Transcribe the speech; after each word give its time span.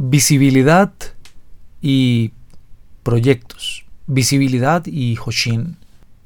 Visibilidad 0.00 0.92
y 1.82 2.30
proyectos. 3.02 3.84
Visibilidad 4.06 4.86
y 4.86 5.18
Hoshin. 5.18 5.76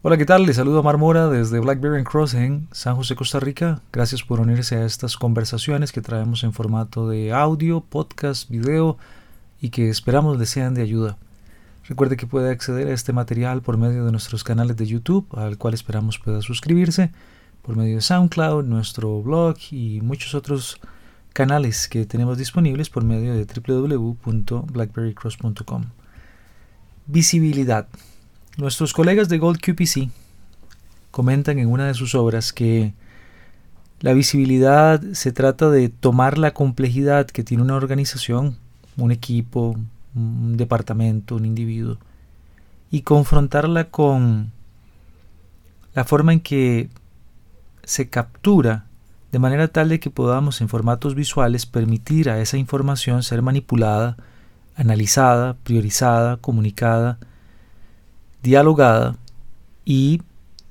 Hola, 0.02 0.18
¿qué 0.18 0.26
tal? 0.26 0.44
Les 0.44 0.56
saludo 0.56 0.80
a 0.80 0.82
Marmora 0.82 1.28
desde 1.28 1.58
Blackberry 1.58 2.04
Cross 2.04 2.34
en 2.34 2.68
San 2.72 2.96
José, 2.96 3.16
Costa 3.16 3.40
Rica. 3.40 3.80
Gracias 3.90 4.22
por 4.22 4.40
unirse 4.40 4.76
a 4.76 4.84
estas 4.84 5.16
conversaciones 5.16 5.90
que 5.90 6.02
traemos 6.02 6.44
en 6.44 6.52
formato 6.52 7.08
de 7.08 7.32
audio, 7.32 7.80
podcast, 7.80 8.50
video 8.50 8.98
y 9.58 9.70
que 9.70 9.88
esperamos 9.88 10.38
les 10.38 10.50
sean 10.50 10.74
de 10.74 10.82
ayuda. 10.82 11.16
Recuerde 11.88 12.18
que 12.18 12.26
puede 12.26 12.50
acceder 12.50 12.88
a 12.88 12.92
este 12.92 13.14
material 13.14 13.62
por 13.62 13.78
medio 13.78 14.04
de 14.04 14.12
nuestros 14.12 14.44
canales 14.44 14.76
de 14.76 14.84
YouTube, 14.84 15.26
al 15.34 15.56
cual 15.56 15.72
esperamos 15.72 16.18
pueda 16.18 16.42
suscribirse, 16.42 17.10
por 17.62 17.74
medio 17.76 17.94
de 17.94 18.02
SoundCloud, 18.02 18.64
nuestro 18.64 19.22
blog 19.22 19.56
y 19.70 20.02
muchos 20.02 20.34
otros 20.34 20.78
canales 21.32 21.88
que 21.88 22.06
tenemos 22.06 22.38
disponibles 22.38 22.88
por 22.90 23.02
medio 23.04 23.34
de 23.34 23.44
www.blackberrycross.com. 23.44 25.84
Visibilidad. 27.06 27.88
Nuestros 28.56 28.92
colegas 28.92 29.28
de 29.28 29.38
Gold 29.38 29.60
QPC 29.60 30.10
comentan 31.10 31.58
en 31.58 31.68
una 31.68 31.86
de 31.86 31.94
sus 31.94 32.14
obras 32.14 32.52
que 32.52 32.94
la 34.00 34.12
visibilidad 34.12 35.00
se 35.12 35.32
trata 35.32 35.70
de 35.70 35.88
tomar 35.88 36.36
la 36.38 36.52
complejidad 36.52 37.26
que 37.26 37.44
tiene 37.44 37.62
una 37.62 37.76
organización, 37.76 38.56
un 38.96 39.12
equipo, 39.12 39.76
un 40.14 40.56
departamento, 40.56 41.36
un 41.36 41.44
individuo, 41.44 41.98
y 42.90 43.02
confrontarla 43.02 43.90
con 43.90 44.50
la 45.94 46.04
forma 46.04 46.32
en 46.32 46.40
que 46.40 46.88
se 47.84 48.08
captura 48.08 48.86
de 49.32 49.38
manera 49.38 49.66
tal 49.68 49.88
de 49.88 49.98
que 49.98 50.10
podamos 50.10 50.60
en 50.60 50.68
formatos 50.68 51.14
visuales 51.14 51.64
permitir 51.64 52.28
a 52.28 52.40
esa 52.40 52.58
información 52.58 53.22
ser 53.22 53.40
manipulada, 53.40 54.18
analizada, 54.76 55.54
priorizada, 55.64 56.36
comunicada, 56.36 57.18
dialogada 58.42 59.16
y 59.86 60.20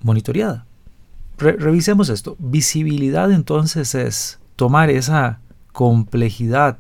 monitoreada. 0.02 0.66
revisemos 1.38 2.10
esto. 2.10 2.36
Visibilidad 2.38 3.32
entonces 3.32 3.96
es 3.96 4.40
tomar 4.56 4.92
esa 4.92 5.40
complejidad 5.74 6.78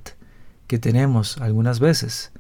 que 0.67 0.77
tenemos 0.77 1.39
algunas 1.39 1.79
veces 1.79 2.31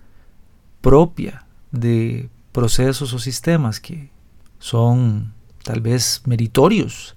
propia 0.81 1.45
de 1.71 2.29
procesos 2.51 3.11
o 3.13 3.19
sistemas 3.19 3.79
que 3.79 4.11
son 4.59 5.33
tal 5.63 5.81
vez 5.81 6.21
meritorios 6.25 7.15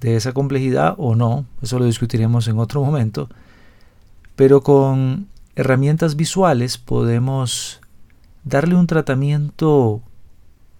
de 0.00 0.16
esa 0.16 0.32
complejidad 0.32 0.94
o 0.98 1.14
no, 1.14 1.46
eso 1.62 1.78
lo 1.78 1.84
discutiremos 1.84 2.48
en 2.48 2.58
otro 2.58 2.82
momento, 2.82 3.28
pero 4.34 4.60
con 4.60 5.28
herramientas 5.54 6.16
visuales 6.16 6.78
podemos 6.78 7.80
darle 8.44 8.74
un 8.74 8.86
tratamiento 8.86 10.02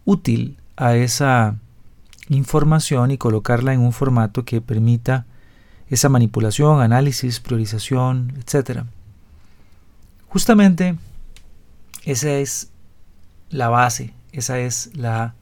útil 0.04 0.58
a 0.76 0.94
esa 0.94 1.56
información 2.28 3.10
y 3.10 3.18
colocarla 3.18 3.72
en 3.72 3.80
un 3.80 3.92
formato 3.92 4.44
que 4.44 4.60
permita 4.60 5.26
esa 5.88 6.08
manipulación, 6.08 6.80
análisis, 6.80 7.40
priorización, 7.40 8.34
etc. 8.38 8.82
Justamente 10.28 10.96
esa 12.04 12.30
es 12.32 12.70
la 13.50 13.68
base, 13.68 14.12
esa 14.32 14.58
es 14.58 14.90
la 14.94 15.34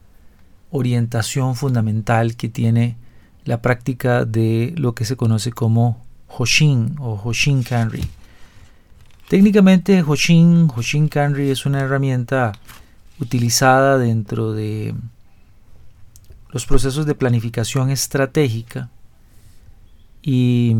orientación 0.71 1.55
fundamental 1.55 2.35
que 2.35 2.49
tiene 2.49 2.97
la 3.45 3.61
práctica 3.61 4.25
de 4.25 4.73
lo 4.77 4.93
que 4.93 5.05
se 5.05 5.15
conoce 5.15 5.51
como 5.51 6.05
Hoshin 6.27 6.95
o 6.99 7.19
Hoshin 7.23 7.63
Kanri. 7.63 8.03
Técnicamente 9.29 10.03
Hoshin, 10.03 10.69
Hoshin 10.75 11.07
Kanri 11.07 11.49
es 11.49 11.65
una 11.65 11.79
herramienta 11.79 12.51
utilizada 13.19 13.97
dentro 13.97 14.53
de 14.53 14.93
los 16.49 16.65
procesos 16.65 17.05
de 17.05 17.15
planificación 17.15 17.89
estratégica 17.89 18.89
y 20.21 20.75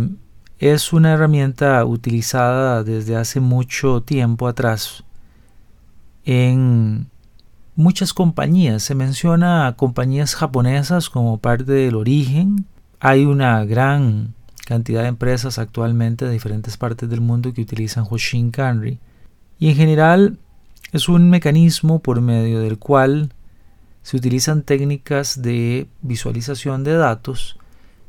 es 0.60 0.94
una 0.94 1.14
herramienta 1.14 1.84
utilizada 1.86 2.84
desde 2.84 3.16
hace 3.16 3.40
mucho 3.40 4.02
tiempo 4.02 4.48
atrás 4.48 5.04
en 6.24 7.10
muchas 7.76 8.14
compañías. 8.14 8.84
Se 8.84 8.96
menciona 8.96 9.74
compañías 9.78 10.36
japonesas 10.36 11.10
como 11.10 11.38
parte 11.38 11.72
del 11.72 11.96
origen. 11.96 12.66
Hay 13.00 13.26
una 13.26 13.64
gran 13.66 14.34
cantidad 14.66 15.04
de 15.04 15.10
empresas 15.10 15.60
actualmente 15.60 16.26
de 16.26 16.32
diferentes 16.32 16.78
partes 16.78 17.10
del 17.10 17.22
mundo 17.22 17.54
que 17.54 17.62
utilizan 17.62 18.06
Hoshin 18.10 18.52
Kanri. 18.52 19.00
Y 19.60 19.70
en 19.70 19.76
general 19.76 20.40
es 20.92 21.08
un 21.08 21.30
mecanismo 21.30 22.00
por 22.00 22.22
medio 22.22 22.60
del 22.60 22.80
cual 22.80 23.32
se 24.02 24.18
utilizan 24.18 24.64
técnicas 24.64 25.42
de 25.42 25.88
visualización 26.02 26.84
de 26.84 26.94
datos 26.94 27.58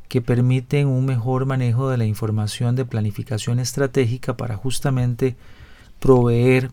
que 0.07 0.21
permiten 0.21 0.87
un 0.87 1.05
mejor 1.05 1.45
manejo 1.45 1.89
de 1.89 1.97
la 1.97 2.05
información 2.05 2.75
de 2.75 2.85
planificación 2.85 3.59
estratégica 3.59 4.37
para 4.37 4.55
justamente 4.55 5.35
proveer 5.99 6.71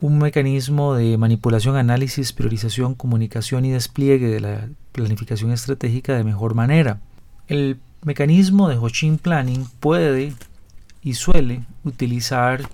un 0.00 0.18
mecanismo 0.18 0.94
de 0.94 1.16
manipulación, 1.18 1.76
análisis, 1.76 2.32
priorización, 2.32 2.94
comunicación 2.94 3.64
y 3.64 3.70
despliegue 3.70 4.28
de 4.28 4.40
la 4.40 4.68
planificación 4.92 5.50
estratégica 5.50 6.16
de 6.16 6.24
mejor 6.24 6.54
manera. 6.54 7.00
El 7.48 7.78
mecanismo 8.04 8.68
de 8.68 8.76
Hoshin 8.76 9.18
Planning 9.18 9.66
puede 9.80 10.34
y 11.02 11.14
suele 11.14 11.62
utilizar 11.84 12.68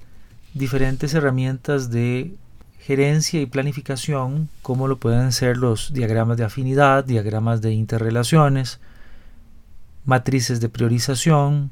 diferentes 0.52 1.14
herramientas 1.14 1.90
de 1.90 2.34
gerencia 2.78 3.40
y 3.40 3.46
planificación, 3.46 4.50
como 4.60 4.88
lo 4.88 4.98
pueden 4.98 5.32
ser 5.32 5.56
los 5.56 5.94
diagramas 5.94 6.36
de 6.36 6.44
afinidad, 6.44 7.04
diagramas 7.04 7.62
de 7.62 7.72
interrelaciones, 7.72 8.78
matrices 10.04 10.60
de 10.60 10.68
priorización, 10.68 11.70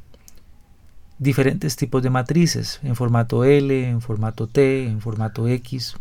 diferentes 1.22 1.76
tipos 1.76 2.02
de 2.02 2.10
matrices 2.10 2.80
en 2.82 2.96
formato 2.96 3.44
L, 3.44 3.88
en 3.88 4.00
formato 4.00 4.48
T, 4.48 4.86
en 4.86 5.00
formato 5.00 5.46
X. 5.46 5.94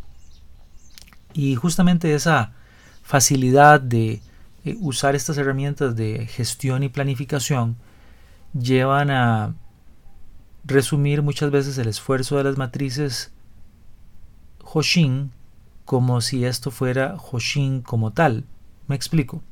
Y 1.33 1.55
justamente 1.55 2.15
esa 2.15 2.53
facilidad 3.03 3.79
de 3.79 4.21
eh, 4.65 4.75
usar 4.79 5.15
estas 5.15 5.37
herramientas 5.37 5.95
de 5.95 6.25
gestión 6.25 6.81
y 6.81 6.89
planificación 6.89 7.77
llevan 8.59 9.11
a 9.11 9.53
resumir 10.63 11.21
muchas 11.21 11.51
veces 11.51 11.77
el 11.77 11.87
esfuerzo 11.87 12.37
de 12.37 12.43
las 12.43 12.57
matrices 12.57 13.31
Hoshin 14.63 15.31
como 15.85 16.21
si 16.21 16.45
esto 16.45 16.71
fuera 16.71 17.15
Hoshin 17.31 17.81
como 17.81 18.11
tal. 18.11 18.45
Me 18.87 18.95
explico. 18.95 19.43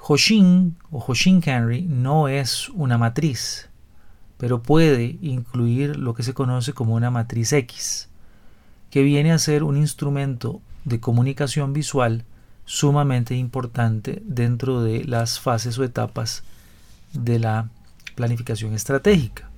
Hoshin 0.00 0.76
o 0.90 1.04
Hoshin 1.06 1.42
Canry 1.42 1.82
no 1.82 2.28
es 2.28 2.70
una 2.70 2.96
matriz, 2.96 3.67
pero 4.38 4.62
puede 4.62 5.18
incluir 5.20 5.96
lo 5.96 6.14
que 6.14 6.22
se 6.22 6.32
conoce 6.32 6.72
como 6.72 6.94
una 6.94 7.10
matriz 7.10 7.52
X, 7.52 8.08
que 8.90 9.02
viene 9.02 9.32
a 9.32 9.38
ser 9.38 9.64
un 9.64 9.76
instrumento 9.76 10.62
de 10.84 11.00
comunicación 11.00 11.72
visual 11.72 12.24
sumamente 12.64 13.34
importante 13.34 14.22
dentro 14.24 14.82
de 14.82 15.04
las 15.04 15.40
fases 15.40 15.78
o 15.78 15.84
etapas 15.84 16.44
de 17.12 17.38
la 17.38 17.68
planificación 18.14 18.74
estratégica. 18.74 19.50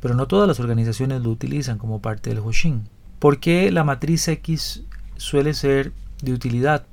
Pero 0.00 0.14
no 0.14 0.26
todas 0.26 0.48
las 0.48 0.60
organizaciones 0.60 1.22
lo 1.22 1.30
utilizan 1.30 1.78
como 1.78 2.00
parte 2.00 2.30
del 2.30 2.40
Hoshin. 2.40 2.88
¿Por 3.18 3.40
qué 3.40 3.70
la 3.70 3.84
matriz 3.84 4.26
X 4.28 4.82
suele 5.16 5.54
ser 5.54 5.92
de 6.22 6.32
utilidad? 6.32 6.86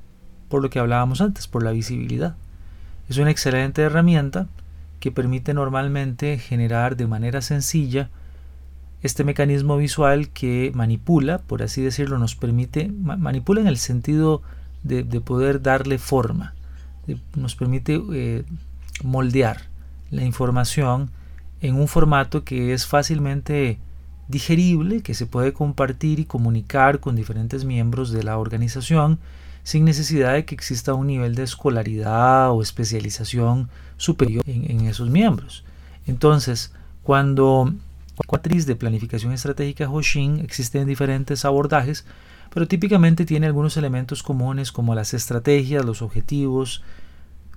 Por 0.48 0.62
lo 0.62 0.70
que 0.70 0.78
hablábamos 0.78 1.20
antes, 1.20 1.46
por 1.46 1.62
la 1.62 1.72
visibilidad. 1.72 2.36
Es 3.08 3.18
una 3.18 3.30
excelente 3.30 3.82
herramienta 3.82 4.48
que 5.00 5.10
permite 5.10 5.54
normalmente 5.54 6.38
generar 6.38 6.96
de 6.96 7.06
manera 7.06 7.40
sencilla 7.40 8.10
este 9.02 9.24
mecanismo 9.24 9.78
visual 9.78 10.28
que 10.28 10.72
manipula, 10.74 11.38
por 11.38 11.62
así 11.62 11.80
decirlo, 11.80 12.18
nos 12.18 12.36
permite, 12.36 12.88
manipula 12.88 13.62
en 13.62 13.66
el 13.66 13.78
sentido 13.78 14.42
de, 14.82 15.04
poder 15.20 15.62
darle 15.62 15.98
forma, 15.98 16.54
nos 17.34 17.56
permite 17.56 18.00
eh, 18.12 18.44
moldear 19.02 19.62
la 20.10 20.24
información 20.24 21.10
en 21.62 21.76
un 21.76 21.88
formato 21.88 22.44
que 22.44 22.74
es 22.74 22.86
fácilmente 22.86 23.78
digerible, 24.28 25.02
que 25.02 25.14
se 25.14 25.26
puede 25.26 25.52
compartir 25.52 26.20
y 26.20 26.24
comunicar 26.24 27.00
con 27.00 27.16
diferentes 27.16 27.64
miembros 27.64 28.12
de 28.12 28.22
la 28.22 28.38
organización 28.38 29.18
sin 29.62 29.84
necesidad 29.84 30.34
de 30.34 30.44
que 30.44 30.54
exista 30.54 30.94
un 30.94 31.06
nivel 31.06 31.34
de 31.34 31.42
escolaridad 31.42 32.50
o 32.52 32.62
especialización 32.62 33.68
superior 33.96 34.42
en, 34.46 34.86
esos 34.86 35.10
miembros. 35.10 35.64
Entonces, 36.06 36.72
cuando 37.02 37.72
matriz 38.30 38.66
de 38.66 38.76
planificación 38.76 39.32
estratégica 39.32 39.90
Hoshin 39.90 40.40
existen 40.40 40.86
diferentes 40.86 41.44
abordajes, 41.44 42.04
pero 42.52 42.66
típicamente 42.66 43.24
tiene 43.24 43.46
algunos 43.46 43.76
elementos 43.76 44.22
comunes 44.22 44.72
como 44.72 44.94
las 44.94 45.14
estrategias, 45.14 45.84
los 45.84 46.02
objetivos, 46.02 46.82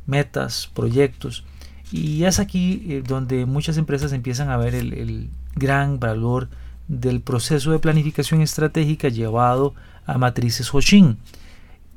metas, 0.05 0.69
proyectos. 0.73 1.43
Y 1.91 2.23
es 2.23 2.39
aquí 2.39 2.85
eh, 2.87 3.03
donde 3.05 3.45
muchas 3.45 3.77
empresas 3.77 4.13
empiezan 4.13 4.49
a 4.49 4.57
ver 4.57 4.75
el, 4.75 5.29
gran 5.55 5.99
valor 5.99 6.49
del 6.87 7.21
proceso 7.21 7.71
de 7.71 7.77
planificación 7.77 8.41
estratégica 8.41 9.07
llevado 9.09 9.75
a 10.05 10.17
matrices 10.17 10.73
Hoshin. 10.73 11.17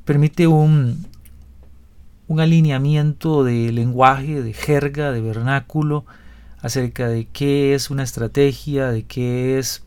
Permite 0.07 0.47
un, 0.47 1.05
un 2.29 2.39
alineamiento 2.39 3.43
de 3.43 3.73
lenguaje, 3.73 4.41
de 4.41 4.53
jerga, 4.53 5.11
de 5.11 5.19
vernáculo 5.19 6.05
acerca 6.61 7.09
de 7.09 7.25
qué 7.25 7.73
es 7.73 7.89
una 7.89 8.03
estrategia, 8.03 8.87
de 8.87 9.03
qué 9.03 9.59
es 9.59 9.83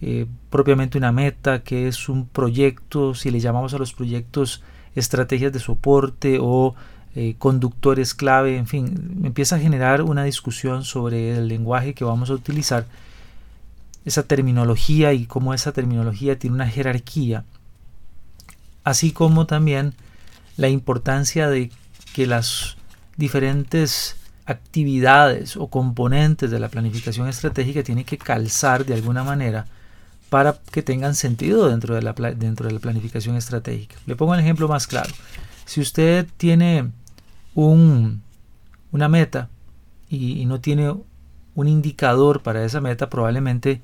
eh, 0.00 0.26
propiamente 0.48 0.96
una 0.96 1.10
meta, 1.10 1.64
qué 1.64 1.88
es 1.88 2.08
un 2.08 2.28
proyecto, 2.28 3.16
si 3.16 3.32
le 3.32 3.40
llamamos 3.40 3.74
a 3.74 3.78
los 3.78 3.92
proyectos 3.92 4.62
estrategias 4.94 5.52
de 5.52 5.58
soporte 5.58 6.38
o 6.40 6.76
eh, 7.16 7.34
conductores 7.36 8.14
clave, 8.14 8.56
en 8.56 8.68
fin, 8.68 9.22
empieza 9.24 9.56
a 9.56 9.58
generar 9.58 10.02
una 10.02 10.22
discusión 10.22 10.84
sobre 10.84 11.36
el 11.36 11.48
lenguaje 11.48 11.94
que 11.94 12.04
vamos 12.04 12.30
a 12.30 12.34
utilizar, 12.34 12.86
esa 14.04 14.22
terminología 14.22 15.12
y 15.12 15.26
cómo 15.26 15.52
esa 15.52 15.72
terminología 15.72 16.38
tiene 16.38 16.54
una 16.54 16.68
jerarquía, 16.68 17.44
así 18.84 19.12
como 19.12 19.46
también 19.46 19.94
la 20.56 20.68
importancia 20.68 21.48
de 21.48 21.70
que 22.14 22.26
las 22.26 22.76
diferentes 23.16 24.16
actividades 24.44 25.56
o 25.56 25.68
componentes 25.68 26.50
de 26.50 26.58
la 26.58 26.68
planificación 26.68 27.28
estratégica 27.28 27.82
tienen 27.82 28.04
que 28.04 28.18
calzar 28.18 28.84
de 28.84 28.94
alguna 28.94 29.22
manera 29.22 29.66
para 30.28 30.58
que 30.70 30.82
tengan 30.82 31.14
sentido 31.14 31.68
dentro 31.68 31.94
de 31.94 32.02
la, 32.02 32.12
dentro 32.12 32.66
de 32.66 32.74
la 32.74 32.80
planificación 32.80 33.36
estratégica. 33.36 33.96
Le 34.06 34.16
pongo 34.16 34.34
el 34.34 34.40
ejemplo 34.40 34.66
más 34.66 34.86
claro. 34.86 35.12
Si 35.66 35.80
usted 35.80 36.26
tiene 36.36 36.90
un, 37.54 38.22
una 38.90 39.08
meta 39.08 39.48
y, 40.08 40.40
y 40.40 40.46
no 40.46 40.60
tiene 40.60 40.94
un 41.54 41.68
indicador 41.68 42.42
para 42.42 42.64
esa 42.64 42.80
meta, 42.80 43.10
probablemente 43.10 43.80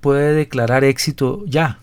puede 0.00 0.34
declarar 0.34 0.84
éxito 0.84 1.44
ya. 1.46 1.78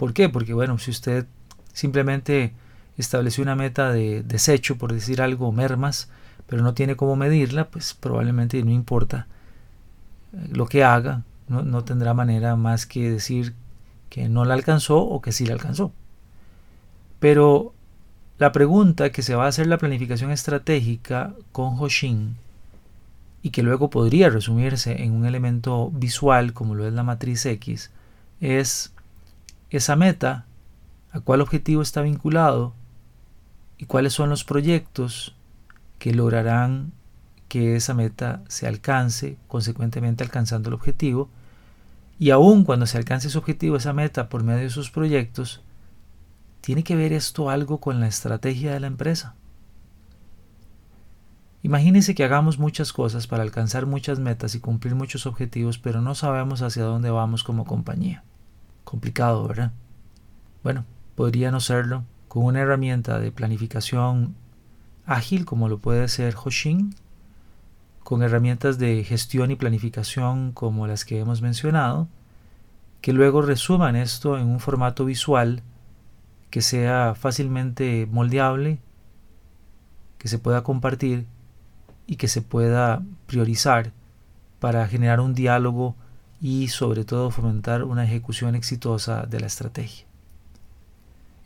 ¿Por 0.00 0.14
qué? 0.14 0.30
Porque 0.30 0.54
bueno, 0.54 0.78
si 0.78 0.90
usted 0.90 1.26
simplemente 1.74 2.54
estableció 2.96 3.42
una 3.42 3.54
meta 3.54 3.92
de 3.92 4.22
desecho, 4.22 4.78
por 4.78 4.94
decir 4.94 5.20
algo, 5.20 5.52
mermas, 5.52 6.08
pero 6.46 6.62
no 6.62 6.72
tiene 6.72 6.96
cómo 6.96 7.16
medirla, 7.16 7.68
pues 7.68 7.92
probablemente 7.92 8.62
no 8.62 8.70
importa 8.70 9.26
eh, 10.32 10.48
lo 10.52 10.64
que 10.64 10.84
haga, 10.84 11.24
no, 11.48 11.64
no 11.64 11.84
tendrá 11.84 12.14
manera 12.14 12.56
más 12.56 12.86
que 12.86 13.10
decir 13.10 13.52
que 14.08 14.30
no 14.30 14.46
la 14.46 14.54
alcanzó 14.54 15.00
o 15.00 15.20
que 15.20 15.32
sí 15.32 15.44
la 15.44 15.52
alcanzó. 15.52 15.92
Pero 17.18 17.74
la 18.38 18.52
pregunta 18.52 19.12
que 19.12 19.20
se 19.20 19.34
va 19.34 19.44
a 19.44 19.48
hacer 19.48 19.66
la 19.66 19.76
planificación 19.76 20.30
estratégica 20.30 21.34
con 21.52 21.78
Hoshin 21.78 22.36
y 23.42 23.50
que 23.50 23.62
luego 23.62 23.90
podría 23.90 24.30
resumirse 24.30 25.02
en 25.02 25.12
un 25.12 25.26
elemento 25.26 25.90
visual 25.90 26.54
como 26.54 26.74
lo 26.74 26.86
es 26.86 26.94
la 26.94 27.02
matriz 27.02 27.44
X 27.44 27.90
es 28.40 28.94
esa 29.70 29.96
meta, 29.96 30.46
a 31.12 31.20
cuál 31.20 31.40
objetivo 31.40 31.82
está 31.82 32.02
vinculado 32.02 32.74
y 33.78 33.86
cuáles 33.86 34.12
son 34.12 34.30
los 34.30 34.44
proyectos 34.44 35.36
que 35.98 36.12
lograrán 36.14 36.92
que 37.48 37.74
esa 37.74 37.94
meta 37.94 38.42
se 38.48 38.68
alcance, 38.68 39.36
consecuentemente 39.48 40.22
alcanzando 40.22 40.68
el 40.68 40.74
objetivo. 40.74 41.28
Y 42.18 42.30
aun 42.30 42.64
cuando 42.64 42.86
se 42.86 42.96
alcance 42.98 43.28
ese 43.28 43.38
objetivo, 43.38 43.76
esa 43.76 43.92
meta 43.92 44.28
por 44.28 44.44
medio 44.44 44.62
de 44.62 44.70
sus 44.70 44.90
proyectos, 44.90 45.62
tiene 46.60 46.84
que 46.84 46.94
ver 46.94 47.12
esto 47.12 47.50
algo 47.50 47.78
con 47.80 47.98
la 47.98 48.06
estrategia 48.06 48.72
de 48.72 48.80
la 48.80 48.86
empresa. 48.86 49.34
Imagínense 51.62 52.14
que 52.14 52.24
hagamos 52.24 52.58
muchas 52.58 52.92
cosas 52.92 53.26
para 53.26 53.42
alcanzar 53.42 53.84
muchas 53.84 54.18
metas 54.18 54.54
y 54.54 54.60
cumplir 54.60 54.94
muchos 54.94 55.26
objetivos, 55.26 55.78
pero 55.78 56.00
no 56.00 56.14
sabemos 56.14 56.62
hacia 56.62 56.84
dónde 56.84 57.10
vamos 57.10 57.44
como 57.44 57.64
compañía. 57.64 58.24
Complicado, 58.90 59.46
¿verdad? 59.46 59.70
Bueno, 60.64 60.84
podría 61.14 61.52
no 61.52 61.60
serlo 61.60 62.02
con 62.26 62.44
una 62.44 62.58
herramienta 62.58 63.20
de 63.20 63.30
planificación 63.30 64.34
ágil 65.06 65.44
como 65.44 65.68
lo 65.68 65.78
puede 65.78 66.08
ser 66.08 66.34
Hoshin, 66.34 66.96
con 68.02 68.24
herramientas 68.24 68.78
de 68.78 69.04
gestión 69.04 69.52
y 69.52 69.54
planificación 69.54 70.50
como 70.50 70.88
las 70.88 71.04
que 71.04 71.20
hemos 71.20 71.40
mencionado, 71.40 72.08
que 73.00 73.12
luego 73.12 73.42
resuman 73.42 73.94
esto 73.94 74.36
en 74.36 74.48
un 74.48 74.58
formato 74.58 75.04
visual 75.04 75.62
que 76.50 76.60
sea 76.60 77.14
fácilmente 77.14 78.08
moldeable, 78.10 78.80
que 80.18 80.26
se 80.26 80.40
pueda 80.40 80.64
compartir 80.64 81.26
y 82.08 82.16
que 82.16 82.26
se 82.26 82.42
pueda 82.42 83.04
priorizar 83.28 83.92
para 84.58 84.88
generar 84.88 85.20
un 85.20 85.32
diálogo 85.32 85.94
y 86.40 86.68
sobre 86.68 87.04
todo 87.04 87.30
fomentar 87.30 87.84
una 87.84 88.04
ejecución 88.04 88.54
exitosa 88.54 89.26
de 89.26 89.40
la 89.40 89.46
estrategia. 89.46 90.06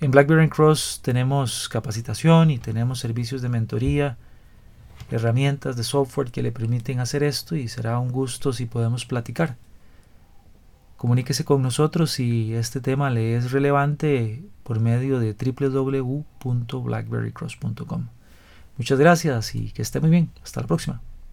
En 0.01 0.11
BlackBerry 0.11 0.49
Cross 0.49 1.01
tenemos 1.03 1.69
capacitación 1.69 2.51
y 2.51 2.59
tenemos 2.59 2.99
servicios 3.01 3.43
de 3.43 3.49
mentoría, 3.49 4.17
herramientas 5.11 5.77
de 5.77 5.85
software 5.85 6.31
que 6.31 6.43
le 6.43 6.53
permiten 6.53 7.01
hacer 7.01 7.23
esto 7.23 7.57
y 7.57 7.69
será 7.69 7.99
un 7.99 8.11
gusto 8.11 8.53
si 8.53 8.67
podemos 8.67 9.07
platicar. 9.07 9.57
Comuníquese 10.97 11.45
con 11.45 11.63
nosotros 11.63 12.11
si 12.13 12.55
este 12.55 12.81
tema 12.81 13.11
le 13.11 13.37
es 13.37 13.53
relevante 13.53 14.43
por 14.63 14.81
medio 14.81 15.19
de 15.19 15.35
www.blackberrycross.com. 15.35 18.07
Muchas 18.77 18.99
gracias 18.99 19.55
y 19.55 19.71
que 19.71 19.83
esté 19.83 20.01
muy 20.01 20.11
bien. 20.11 20.31
Hasta 20.43 20.63
la 20.63 20.67
próxima. 20.67 21.14